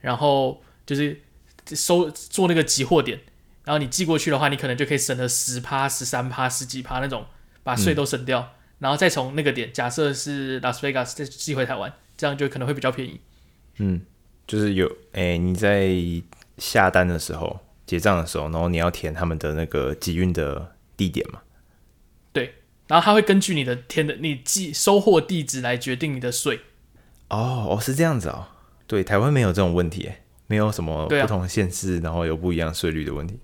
[0.00, 1.20] 然后就是
[1.66, 3.20] 收做那个集货点。
[3.64, 7.24] 然后你寄过去的话，你可能就可以省了十趴、十三趴、十几趴那种，
[7.62, 13.20] 把税都省掉，然后再从那个点，假设是拉斯维加斯再寄回台湾，这样就可能会比较便宜。
[13.78, 14.02] 嗯，
[14.48, 15.92] 就是有哎，你在
[16.58, 21.40] 下单的时候、结账的时候，然后你要填他们的那个集运的地点嘛？
[22.92, 26.60] 对，然后他会根据你的填的你寄收货地址来决定你的税。
[27.30, 28.48] 哦哦，是这样子哦。
[28.86, 30.12] 对，台湾没有这种问题，
[30.46, 33.40] 没有什么不同的县市，啊、然后有不一样税率的问题。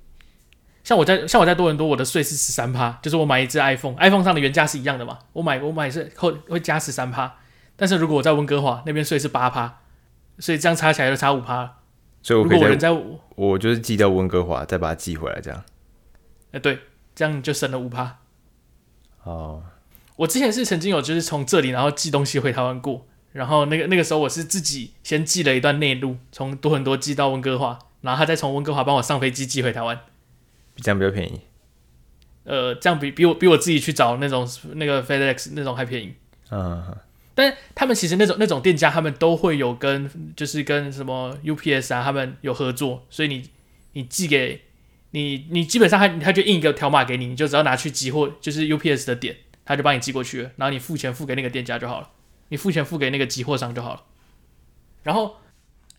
[0.85, 7.37] 像我在像我在多伦多，我的税是十三趴，就是我买一只 iPhone，iPhone 上的原价是一样的嘛，我买我买是会会加十三趴，
[7.77, 9.81] 但是如果我在温哥华那边税是八趴，
[10.39, 11.79] 所以这样差起来就差五趴。
[12.23, 15.65] 所以我可以在，如果我人在我，我就是寄到温哥华，再把它寄回来这样。
[16.51, 16.79] 哎、欸，对，
[17.15, 18.19] 这样就省了五趴。
[19.29, 19.63] 哦，
[20.17, 30.01] 我之前是曾经有就是从这里然后寄东西回台湾过，然后那个那个时候我是自己先寄了一段内陆，从多伦多寄到温哥华，然后他再从温哥华帮我上飞机寄回台湾，
[30.77, 31.43] 这样比较便宜。
[32.45, 36.15] 呃，这样比比我比我自己去找那种那个 FedEx 那种还便宜。
[36.51, 36.97] 嗯，
[37.35, 43.51] 但他们其实那种那种店家，他们都会有跟就是跟什么 UPS 啊，他们有合作，所以你
[43.93, 44.63] 你寄给
[45.19, 52.09] 你你基本上他他就印一个条码给你，你就只要拿去寄货，就是 UPS 的点，他就帮你寄过去了，然后你付钱付给那个店家就好了，
[52.49, 54.03] 你付钱付给那个寄货商就好了。
[55.03, 55.37] 然后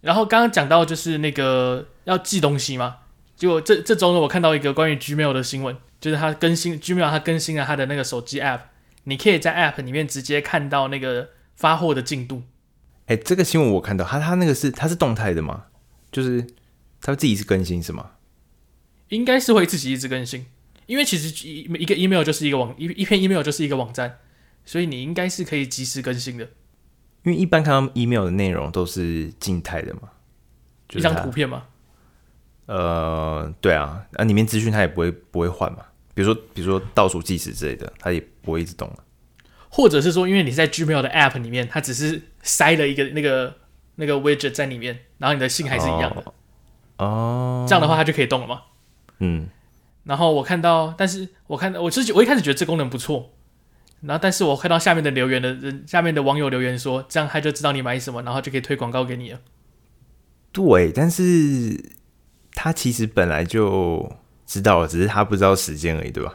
[0.01, 2.97] 然后刚刚讲到就是那个要寄东西嘛，
[3.35, 5.75] 结果这这周呢，我看到一个关于 Gmail 的新闻。
[5.99, 8.61] 就是他更新 Gmail，他更新了他的那个手机 App，
[9.03, 12.43] 你可以在 App 里面直接看到那个发货的进度。
[13.07, 15.65] 哎、这个新闻我看到，他他那个是他是动态的吗？
[16.09, 16.47] 就是
[17.01, 18.11] 他自己是更新是吗？
[19.09, 20.45] 应该是会自己一直更新，
[20.85, 24.17] 因为其实一一个 email 就是一个网一一篇 email 就是一个网站，
[24.65, 26.45] 所以你应该是可以及时更新的。
[27.23, 30.09] 因为一般看到 email 的内容都是静态的嘛，
[30.87, 31.63] 就是、一张图片嘛？
[32.65, 35.79] 呃，对啊，那、啊、里面资讯它也不会不会换嘛。
[36.13, 39.03] 比如说，比如说倒数计时之类的，它也不会一直动了。
[39.69, 43.57] 或者是说，因为你在 Gmail 的 App 里面，它只是塞了一个那个
[43.95, 46.33] 那个 widget 在里面，然后你的信还是一样的。
[46.97, 48.61] 哦，这样的话它就可以动了吗？
[49.19, 49.47] 嗯。
[50.03, 53.31] 然后我看到，但是我看到，我自己我一开始觉得这功能不错。
[54.01, 59.39] 然后，但是我看到下面的留言的人，下面的网友留言说，这样他就知道你买什么，然后就可以推广告给你了。
[60.51, 61.91] 对，但是
[62.53, 64.11] 他其实本来就。
[64.49, 66.33] 知道了，只是他不知道时间而已，对吧？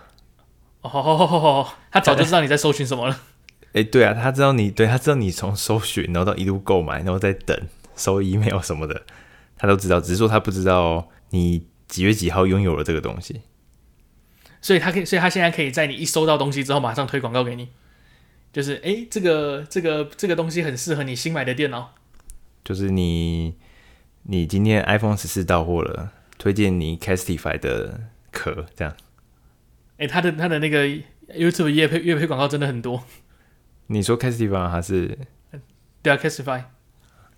[0.82, 3.20] 哦，他早就知道你在搜寻什么了。
[3.74, 7.60] 哎、欸，对啊，他知道你，对，他知道你从搜寻，然后到一路购买，然后再等
[7.96, 9.02] 收 email 什么的，
[9.56, 10.00] 他都知道。
[10.00, 13.42] 只是说他不知道你几月几号拥有了这个东西，
[14.60, 17.68] 所以他可以，所以他现在可以在你一收到东西之后，马上推广告给你，
[18.52, 21.94] 就是哎、欸，这个这个这个东西很适合你新买的电脑，
[22.64, 23.56] 就是你
[24.24, 26.12] 你今天 iPhone 十四到货了。
[26.36, 28.94] 推荐你 Castify 的壳，这样。
[29.92, 30.84] 哎、欸，他的他的那个
[31.28, 33.04] YouTube 业配业配广告真的很多。
[33.86, 35.16] 你说 Castify 还是？
[36.02, 36.64] 对啊，Castify。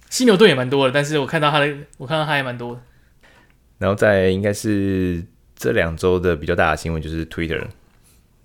[0.09, 2.83] 犀牛盾也蛮多的，但是我看到他的，我看到他也蛮多的。
[3.79, 7.65] 然后在应该是这两周的比较大的新闻就是 Twitter，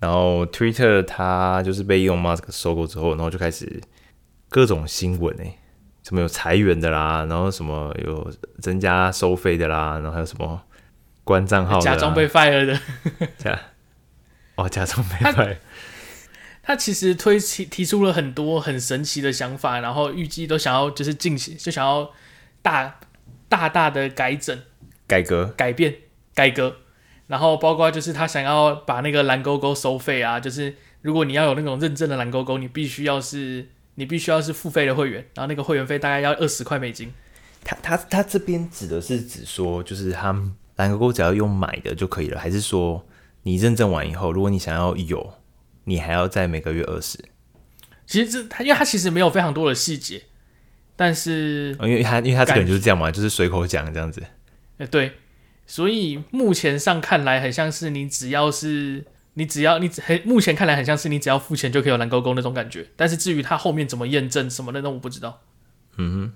[0.00, 3.80] 然后 Twitter 它就是被 Elon Musk 收购之后，然后就开始
[4.48, 5.58] 各种新闻哎、欸。
[6.04, 8.28] 什么有裁员的啦，然后什么有
[8.60, 10.60] 增加收费的啦，然后还有什么
[11.22, 12.76] 关账号的假装被 fire 的，
[13.38, 13.56] 假
[14.56, 15.56] 哦，假装被 fire。
[16.60, 22.10] 他其实推提提出了很多很神奇的想法，然后预计都想要就是进行，就想要
[22.62, 22.98] 大
[23.48, 24.60] 大大的改整、
[25.06, 25.94] 改革、改变、
[26.34, 26.76] 改革，
[27.26, 33.68] 然后包括就是他想要把那个蓝勾勾收费啊，就是如果你要有那种认证的蓝勾勾，你必须要是。
[33.94, 37.12] 你必须要是付费的会员，然后那个会员费大概要二十块美金。
[37.62, 40.34] 他他他这边指的是指说，就是他
[40.76, 43.06] 蓝勾勾只要用买的就可以了，还是说
[43.42, 45.34] 你认证完以后，如果你想要有，
[45.84, 47.18] 你还要再每个月二十？
[48.06, 50.22] 其实这他因为他其实没有非常多的细节，
[50.96, 54.22] 但是、哦、因为他因为他这个人就是这样嘛，就是随口讲这样子。
[54.78, 55.12] 呃，对，
[55.66, 59.04] 所以目前上看来很像是你只要是。
[59.34, 65.40] 你只要你很目前看来很像是你只要付钱就可以有蓝勾勾那种感觉，但是至于他后面怎么验证什么的，那我不知道。
[65.96, 66.32] 嗯哼。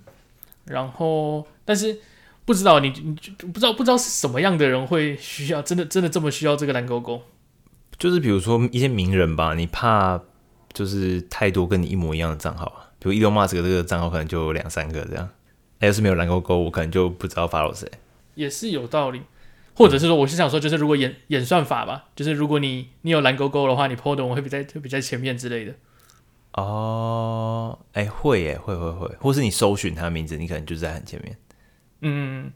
[0.64, 1.99] 然后，但是
[2.46, 3.14] 不知道你你
[3.53, 7.20] 不知道不知道是什么样的人会需要真的真的这么需要这个蓝勾勾？
[7.99, 10.18] 就是比如说一些名人吧，你怕
[10.72, 15.29] 就是太多跟你一模一样的账号啊，比如 Elon Musk 这个账号可能就有两三个这样，
[15.81, 17.87] 要是没有蓝勾勾，我可能就不知道 follow 谁。
[18.37, 19.22] 也是有道理。
[19.79, 25.75] 或者是说，我是想说，就是如果演演算法吧，就是如果你你有蓝勾勾的话，你 po 的我会比在会比在前面之类的。
[26.53, 31.37] 哦，哎、欸，会耶，会会会，或是你搜寻他的名字，你可能就在很前面。
[32.01, 32.51] 嗯，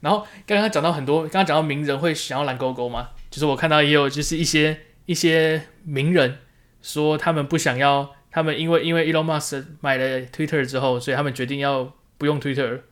[0.00, 6.40] 然后刚刚讲到很多，刚刚讲到名人会想要蓝勾勾吗，就是我看到也有就是一些一些名人
[6.82, 12.82] 说他们不想要，他们因为因为 Elon Musk 买了 Twitter 之后，所以他们决定要不用 Twitter。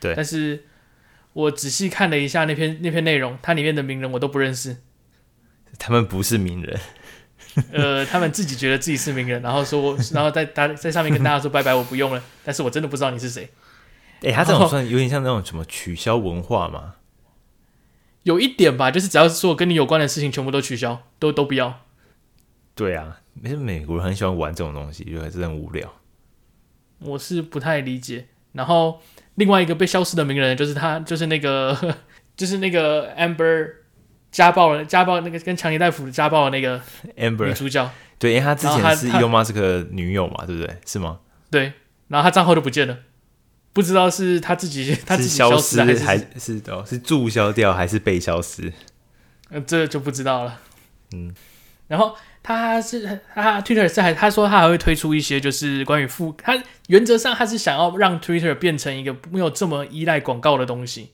[0.00, 0.64] 对，但是。
[1.32, 4.78] 我仔细看了一下那篇那篇内容，它里面的名人我都不认识。
[5.78, 6.80] 他们不是名人，
[7.72, 12.22] 呃，他们自己觉得自己是名人，然后说， 然后在大在上面跟大家说拜拜，我不用了。
[12.44, 13.48] 但是我真的不知道你是谁。
[14.22, 16.96] 哎、欸，他这种算有点像那种什么取消文化吗？
[18.24, 21.86] 有一点吧，就是只要是说跟你有关的事情，全部都取消，都都不要。
[22.74, 25.94] 对啊，没美国人很喜欢玩这种东西，就还是很无聊。
[26.98, 29.00] 我是不太理解，然后。
[29.40, 31.96] 另外一个被消失的名人就是他，就是那个，
[32.36, 33.70] 就是那个 Amber
[34.30, 36.78] 家暴了，家暴那个跟强尼戴夫家暴的那个
[37.16, 37.90] Amber 女主角。
[38.18, 40.76] 对，因为他之前是伊隆马斯克女友嘛，对不对？
[40.86, 41.20] 是吗？
[41.50, 41.72] 对，
[42.08, 42.98] 然后他账号就不见了。
[43.72, 48.70] 不知道是他自己他自己消失还是还是哦是注销掉还是被消失？
[49.48, 50.60] 呃，这就不知道了。
[51.14, 51.34] 嗯，
[51.88, 61.10] 然后他是他 Twitter 是还他说他还会推出一些就是关于付他原则上他是想要让 Twitter 变成一个没有这么依赖广告的东西，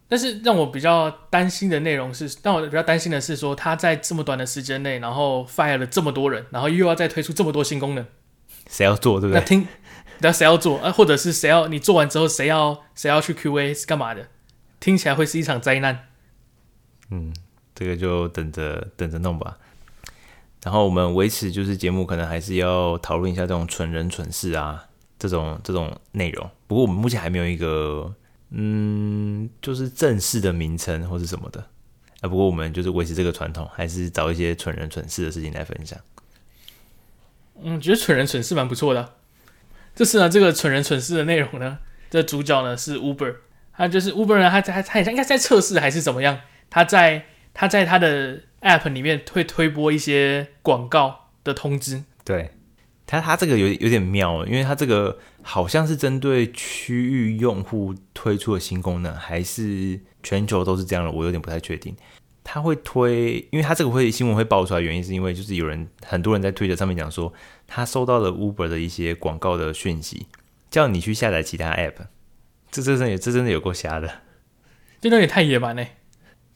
[0.10, 8.04] 但是让我比较担心的内容是，让我比较担心的是说，他在这么短的时间内，然后 fire 了这么多人，然后又要再推出这么多新功能，
[8.67, 9.39] 谁要做对不对？
[9.39, 9.67] 那听，
[10.17, 10.91] 那谁要做啊？
[10.91, 14.28] 或者是谁要你做完之后，谁要谁要去 QA 是干嘛的？
[14.80, 16.08] 听起来会是一场灾难。
[17.12, 17.32] 嗯，
[17.76, 19.58] 这个就等着等着弄吧。
[20.63, 24.86] 然后我们维持就是节目，可能还是要讨论一下这种蠢人蠢事啊。
[25.19, 28.15] 这种这种内容，不过我们目前还没有一个，
[28.52, 31.68] 嗯，就是正式的名称或是什么的
[32.22, 32.28] 啊。
[32.28, 36.00] 不过我们就是维持这个传统，还是找一些蠢人蠢事的事情来分享。
[37.62, 39.16] 嗯，觉得蠢人蠢事蛮不错的。
[39.96, 43.36] 这次呢，这个蠢人蠢事的内容呢，这主角呢是 Uber，
[43.74, 46.40] 他就是 Uber 呢，他他他应该在测试还是怎么样？
[46.70, 52.04] 他在他在他的 App 里面会推播一些广告的通知。
[52.24, 52.52] 对。
[53.06, 61.12] 他他这个有有点妙，因为他这个好像是针对区域用户推出的新功能，还是全球都是这样的？
[61.12, 61.95] 我有点不太确定。
[62.43, 67.32] 它会推，因为它这个会新闻会爆出来，原因是因为就是有人很多人在推特上面讲说，
[67.67, 70.25] 他收到了 Uber 的一些广告的讯息，
[70.71, 72.08] 叫你去下载其他 App。
[72.71, 74.21] 这这真的这真的有够瞎的，
[75.02, 75.97] 这有点太野蛮嘞！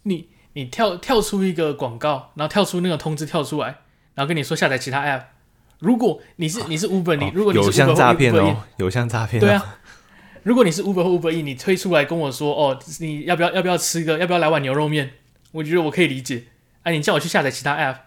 [0.04, 3.80] 你你跳跳出一个广告，然后跳出那个通知跳出来，
[4.16, 5.26] 然后跟你说下载其他 App。
[5.84, 9.80] 如果你是你是 Uber，你如果你是 Uber 或 Uber E，有像诈骗哦，对啊。
[10.44, 15.12] 如果你是 Uber 或 Uber E，你推出来跟我说哦，你要不要要不要吃个要不要来碗牛肉面？
[15.52, 16.46] 我觉得我可以理解。
[16.84, 17.98] 哎，你叫我去下载其他 App，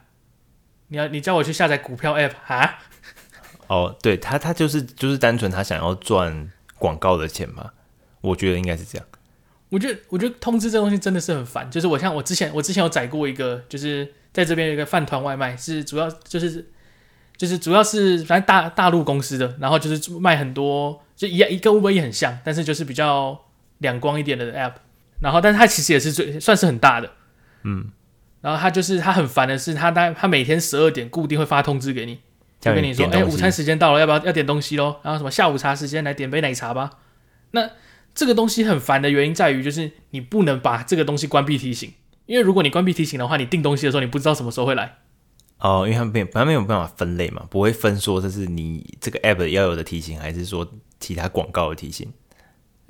[0.88, 2.78] 你要你叫我去下载股票 App 啊？
[3.66, 7.72] 哦，对他他就是就是单纯他想要赚广告的钱嘛？
[8.22, 9.06] 我觉得应该是这样。
[9.68, 11.70] 我觉得我觉得通知这东西真的是很烦。
[11.70, 16.70] 就是我像我之前我之前有载过一个，就是在这边有一个饭团外卖，是主要就是。
[17.36, 23.38] 就是主要是反正大大陆公司的，然后就是卖很多，就一一个 Uber 也很像，但是就是比较
[23.78, 24.72] 两光一点的 App，
[25.20, 27.10] 然后但是它其实也是最算是很大的，
[27.64, 27.90] 嗯，
[28.40, 32.20] 然后它就是它很烦的是，它它它每天十二点固定会发通知给你，
[32.60, 34.96] 就跟你说，哎、欸，午餐时间到了，要不要要点东西喽？
[35.02, 36.90] 然后什么下午茶时间来点杯奶茶吧。
[37.50, 37.70] 那
[38.14, 41.92] 这个东西很烦的原因在于，就是你不能把这个东西关闭提醒，
[42.24, 44.96] 因为如果你关闭提醒的话，你订东西的时候你不知道什么时候会来。
[45.58, 52.12] 哦，因为他们没有，本来没有办法分类嘛，不会分说这是你这个 app 要有的提醒，还是说其他广告的提醒。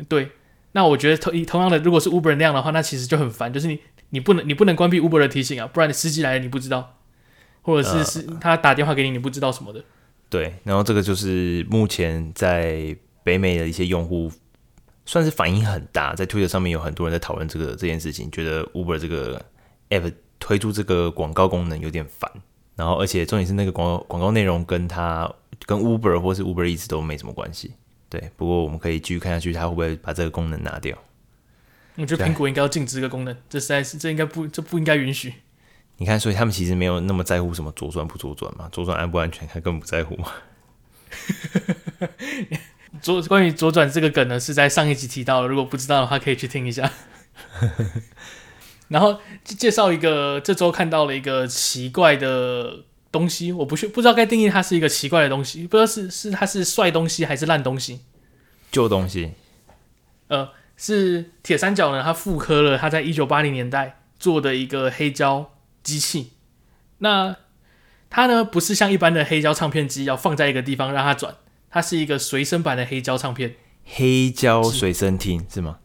[0.09, 0.31] 对，
[0.73, 6.99] 那我觉得同同样的，如果是 Uber 那样的话，那其实就很烦，就是你你不能你不能关闭 Uber 的提醒啊，不然你司机来了你不知道，
[7.63, 9.85] 或者是是他打电话给你你不知道什么的。
[10.29, 14.31] 对，然后这个就是目前在北美的一些用户
[15.05, 19.41] 算是反应很大，在 Twitter 上面有很多人在讨论这个这件事情，觉得 Uber 这个
[19.91, 22.29] app 推出这个广告功能有点烦。
[22.77, 25.29] 然后，而且重点是那个广告广告内容跟他
[25.64, 27.72] 跟 Uber 或是 Uber 一直都没什么关系。
[28.09, 30.97] 对，不过我们可以继续看下去，他会不会把这个功能拿掉？
[31.97, 35.33] 我觉得苹果应该要禁止这个功能，这实在是这应该不这不应该允许。
[35.97, 40.31] 你看，所以他们其实没有那么在乎什么左转不左转嘛，左转安不安全，他根本不在乎嘛。
[43.01, 46.93] 左关于左转这个梗呢，是在上一集提到了，如果不知道的话，可以去听一下。
[48.89, 58.01] 然后介绍一个，这周看到了一个奇怪的东西，我不去不知道该定义它是一个奇怪的东西，不知道是是它是帅东西还是烂东西，
[58.70, 59.32] 旧东西。
[60.28, 66.32] 呃，是铁三角呢，它复刻了它在一九八零年代做的一个黑胶机器。
[66.99, 67.37] 那
[68.09, 71.37] 它呢不是像一般的黑胶唱片机要放在一个地方让它转，
[71.70, 73.57] 它是一个随身版的黑胶唱片。
[73.84, 75.78] 黑胶随身听是吗？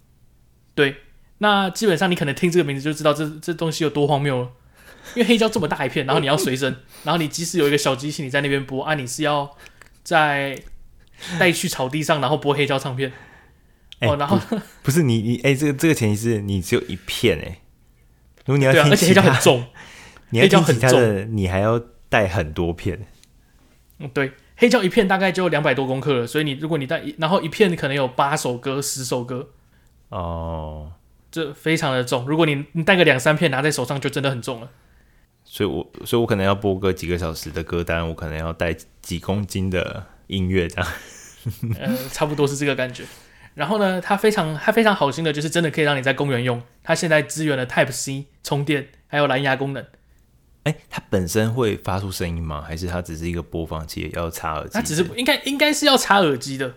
[0.74, 0.95] 对，
[1.42, 4.50] 那基本上你可能听这个名字就知道这这东西有多荒谬了。
[5.16, 9.58] 因为黑胶这么大一片，然后你要随身， 然后你即使有一个小机器你在那边播啊，你是要
[10.04, 10.56] 在
[11.39, 13.12] 带去草地上，然后播黑胶唱片。
[14.02, 17.62] 欸、哦，然后不，不是你你哎、欸，这个这个前提是你只有一片哎、欸。
[18.46, 19.66] 如果你要听、啊，而且黑胶很重，
[20.30, 23.08] 你要听其他的，你还要带很多片。
[23.98, 29.50] 嗯，对，黑胶一片大概就两百多公克了，所以你如果你带，然后一片可能有八首歌、十首歌。
[30.10, 30.92] 哦，
[31.32, 32.26] 这非常的重。
[32.28, 34.70] 如果你你带个两三片拿在手上，就真的很重了。
[35.44, 40.92] 所以我，我所以，我可能要播个几个小时的歌单，我可能要带几公斤的音乐这样。
[41.80, 43.04] 呃，差不多是这个感觉。
[43.56, 46.62] 然后呢，它非常它非常好心的，就是真的可以让你在公园用。
[46.84, 49.86] 它现在支援了 Type C 充电，还有蓝牙功能。
[50.64, 52.62] 哎，它本身会发出声音吗？
[52.62, 54.70] 还是它只是一个播放器，要插耳机？
[54.74, 56.76] 它只是应该应该是要插耳机的，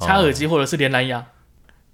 [0.00, 1.18] 插耳机或者是连蓝牙。
[1.18, 1.26] 哦、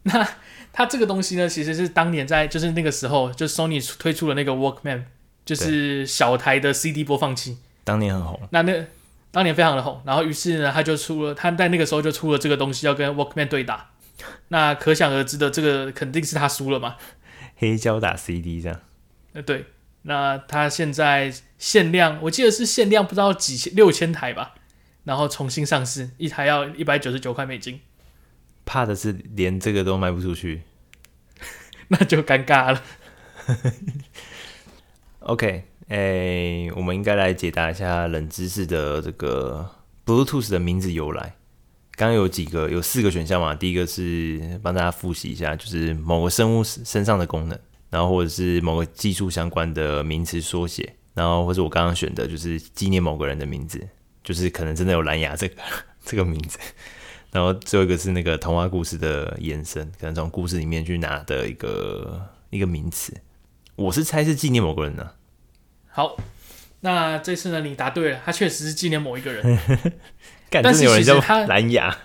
[0.05, 0.29] 那
[0.73, 5.05] 它这个东西呢，其实是当年在就是那个时候，就 Sony 推出了那个 Walkman。
[5.45, 8.41] 就是小台的 CD 播放器，当年很红。
[8.53, 8.87] 那那
[9.33, 13.91] 当年非常的红，然后于是呢，他就出了，他在那个时候就出了这个东西，要跟 Walkman 对打。
[14.51, 16.95] 那可想而知的，这个肯定是他输了嘛。
[17.57, 18.81] 黑胶打 CD 这样。
[19.33, 19.67] 呃，对。
[20.03, 24.55] 那他现在限量，我记得是限量，不知道几千六千台吧。
[25.03, 27.81] 然后重新上市，一台要一百九十九块美金。
[28.65, 30.63] 怕的是连这个都卖不出去，
[31.89, 32.83] 那就尴尬了。
[35.21, 39.71] OK，哎、欸，我们应该来解答一下冷知识的这个
[40.05, 41.35] Bluetooth 的名字由来。
[41.95, 43.55] 刚刚有几个，有四个选项嘛？
[43.55, 47.59] 第一个是帮大家复习一下，就是某个生物身上的功能，
[47.91, 53.87] 然后或者是某个技术相关的名词缩写，然后或者我刚刚选的就是纪念某个人的名字，
[54.25, 55.57] 就是可能真的有蓝牙这个
[56.03, 56.59] 这个名字。
[57.33, 63.13] 然后最后一个是那个童话故事的延伸，可能从故事里面去拿的一个一个名词。
[63.75, 65.15] 我是猜是纪念某个人呢、啊。
[65.89, 66.17] 好，
[66.81, 69.59] 那这次呢，你答对了，他确实是纪念某一个人。
[70.63, 71.97] 但是有人叫蓝牙，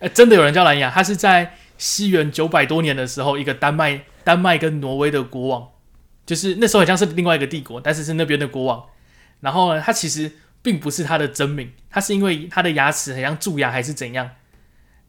[0.00, 0.90] 呃，真的有人叫蓝牙。
[0.90, 5.68] 他是在西元九百多年的时候，一个丹麦、丹麦跟挪威的国王，
[6.26, 8.84] 就是那时候好像是另外一个帝国，但是是那边的国王。
[9.38, 14.30] 然后呢，他其实并不是他的真名，他是因为他的牙齿很像蛀牙还是怎样，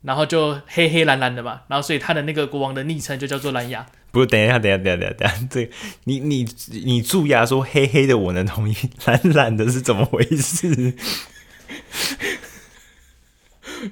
[0.05, 3.85] 然后就黑黑蓝蓝的嘛，然后所以他的那个国王的昵称就叫做蓝牙。
[4.11, 5.69] 不是，等一下，等一下，等一下，等一下，这
[6.05, 6.47] 你你
[6.83, 8.75] 你蛀牙说黑黑的，我能同意，
[9.05, 10.93] 蓝蓝的是怎么回事？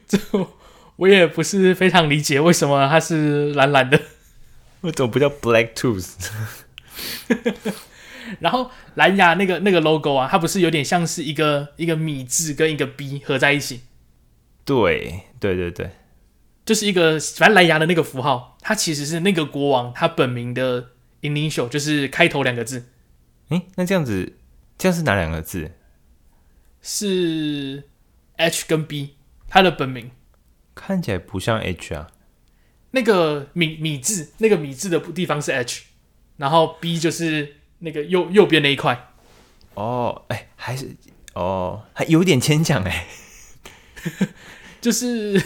[0.07, 0.17] 这
[0.95, 3.99] 我也不是非常理解，为什么它是蓝蓝的？
[4.81, 6.13] 为什么不叫 Black Tooth？
[8.39, 13.81] 然后蓝牙那个那个 logo 啊，它不是有点像是一个一个米字跟一个 B 合在一起？
[14.63, 15.89] 对对对对。
[16.65, 20.91] 就是一个反正蓝牙的那个符号，它其实是那个国王他本名的
[21.21, 22.89] initial，就是开头两个字。
[23.49, 24.37] 诶，那这样子，
[24.77, 25.71] 这样是哪两个字？
[26.81, 27.83] 是
[28.37, 29.15] H 跟 B，
[29.47, 30.11] 他的本名
[30.73, 32.07] 看起来不像 H 啊。
[32.91, 35.83] 那个米米字，那个米字的地方是 H，
[36.37, 39.09] 然后 B 就是那个右右边那一块。
[39.73, 40.95] 哦，哎，还是
[41.33, 43.07] 哦，还有点牵强哎。
[44.83, 45.41] 就是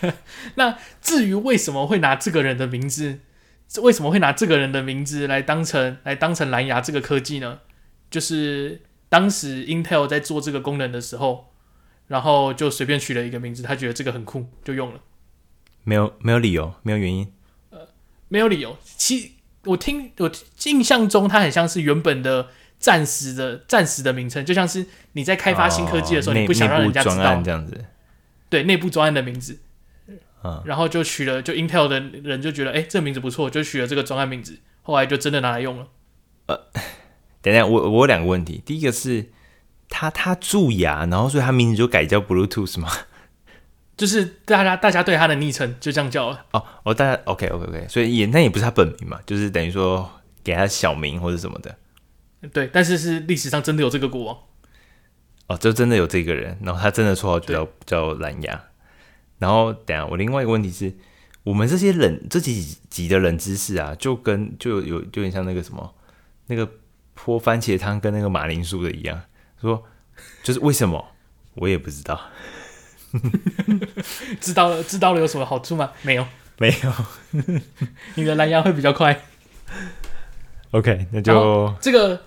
[0.56, 3.20] 那至于为什么会拿这个人的名字，
[3.80, 7.60] 为什么会拿这个人的名字来当成来当成蓝牙这个科技呢？
[8.10, 11.54] 就是当时 Intel 在做这个功能的时候，
[12.08, 15.00] 然后就随便取了一个名字，他觉得这个很酷，就用了。
[15.84, 17.32] 没有没有理由，没有原因。
[17.70, 17.88] 呃，
[18.28, 18.76] 没有理由。
[18.84, 20.30] 其我听我
[20.64, 27.82] 印象中，它很像是原本的暂时的暂时的名称，就像是你在开发新科技的时候，哦、你不想让人家知道这样子。
[28.52, 29.60] 对，内部专案的名字，
[30.44, 35.86] 嗯，然后就取了，就 Intel 的人就觉得，哎，这个名字不错，就取了这个专案名字，后来就真的拿来用了。
[36.48, 36.66] 呃，
[37.40, 39.30] 等等，我我有两个问题，第一个是
[39.88, 42.90] 他他蛀牙，然后所以他名字就改叫 Bluetooth 吗？
[43.96, 46.44] 就是大家大家对他的昵称就这样叫了。
[46.52, 50.10] 哦哦，大家 OK OK OK，所以也那也不是他本名嘛，就是等于说
[50.44, 51.74] 给他小名或者什么的。
[52.52, 54.38] 对，但是是历史上真的有这个国王。
[55.52, 58.64] 哦，就真的有这个人，然后他真的绰号就叫叫蓝牙。
[59.38, 60.94] 然后等下，我另外一个问题是，
[61.42, 65.94] 我们这些冷这几集的冷知识啊，就跟就有就有点像那个什么，
[66.46, 66.68] 那个
[67.14, 69.20] 泼番茄汤跟那个马铃薯的一样，
[69.60, 69.84] 说
[70.42, 71.08] 就是为什么？
[71.54, 72.18] 我也不知道。
[74.40, 75.92] 知道了，知道了有什么好处吗？
[76.00, 76.26] 没有，
[76.56, 76.92] 没有。
[78.14, 79.20] 你的蓝牙会比较快。
[80.70, 82.22] OK，那就这个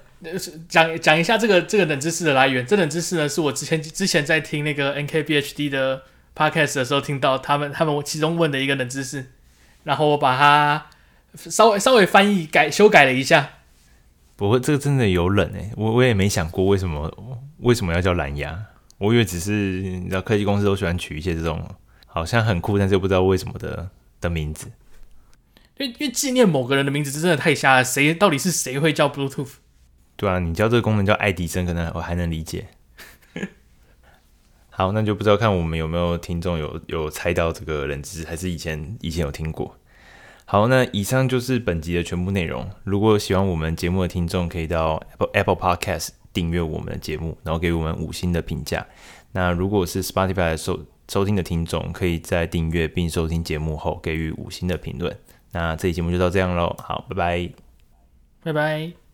[0.67, 2.65] 讲讲一下这个这个冷知识的来源。
[2.65, 6.03] 这冷知识呢，是我之前之前在听那个 NKBHD 的
[6.35, 9.25] Podcast 的时候听到他们他们其中问的一个冷知识，
[9.83, 10.87] 然后我把它
[11.35, 13.51] 稍微稍微翻译改修改了一下。
[14.35, 17.09] 不过这个真的有冷诶，我我也没想过为什么
[17.59, 18.65] 为什么要叫蓝牙。
[18.97, 19.51] 我以为只是
[19.81, 21.65] 你知道科技公司都喜欢取一些这种
[22.05, 24.71] 好像很酷，但是又不知道为什么的的名字。
[25.77, 29.49] 因为因为纪念某个人的名字真的太瞎了，谁到底是谁会叫 Bluetooth？
[30.15, 32.67] 对啊，你叫这个功能叫爱迪生，可能我还能理解。
[34.69, 39.77] 好，那就不知道看我们有没有听众有有猜到这个冷知识，还是以前以前有听过。
[40.45, 42.69] 好，那以上就是本集的全部内容。
[42.83, 46.09] 如果喜欢我们节目的听众，可以到 Apple Apple Podcast。
[46.35, 48.85] 订阅我们的节目，然后给我们五星的评价。
[49.31, 55.17] 那如果是 Spotify 收收听的听众，可以在订阅并收听节目后给予五星的评论。
[55.53, 57.53] 那这期节目就到这样喽，好，拜拜，
[58.43, 59.04] 拜拜。